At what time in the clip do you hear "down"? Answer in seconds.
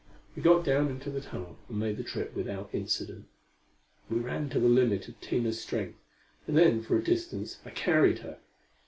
0.65-0.89